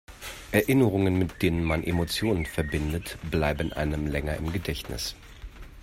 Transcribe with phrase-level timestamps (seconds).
[0.51, 5.15] Erinnerungen, mit denen man Emotionen verbindet, bleiben einem länger im Gedächtnis.